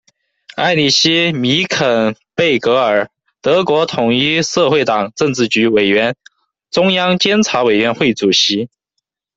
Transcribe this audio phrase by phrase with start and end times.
[0.55, 3.07] 埃里希·米肯贝格尔，
[3.39, 6.15] 德国统一社会党政治局委员、
[6.71, 8.67] 中央监察委员会主席。